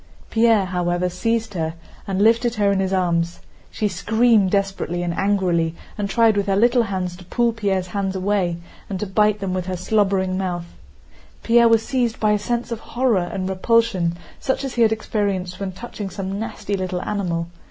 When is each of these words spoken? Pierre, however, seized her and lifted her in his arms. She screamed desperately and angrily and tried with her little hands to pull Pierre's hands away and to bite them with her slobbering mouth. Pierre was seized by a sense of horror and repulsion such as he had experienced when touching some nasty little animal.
Pierre, 0.31 0.65
however, 0.65 1.09
seized 1.09 1.53
her 1.53 1.75
and 2.07 2.23
lifted 2.23 2.55
her 2.55 2.71
in 2.71 2.79
his 2.79 2.91
arms. 2.91 3.39
She 3.69 3.87
screamed 3.87 4.49
desperately 4.49 5.03
and 5.03 5.13
angrily 5.13 5.75
and 5.95 6.09
tried 6.09 6.35
with 6.37 6.47
her 6.47 6.55
little 6.55 6.81
hands 6.81 7.15
to 7.17 7.25
pull 7.25 7.53
Pierre's 7.53 7.85
hands 7.85 8.15
away 8.15 8.57
and 8.89 8.99
to 8.99 9.05
bite 9.05 9.41
them 9.41 9.53
with 9.53 9.67
her 9.67 9.77
slobbering 9.77 10.39
mouth. 10.39 10.65
Pierre 11.43 11.67
was 11.67 11.85
seized 11.85 12.19
by 12.19 12.31
a 12.31 12.39
sense 12.39 12.71
of 12.71 12.79
horror 12.79 13.29
and 13.31 13.47
repulsion 13.47 14.17
such 14.39 14.63
as 14.63 14.73
he 14.73 14.81
had 14.81 14.91
experienced 14.91 15.59
when 15.59 15.71
touching 15.71 16.09
some 16.09 16.39
nasty 16.39 16.75
little 16.75 17.03
animal. 17.03 17.49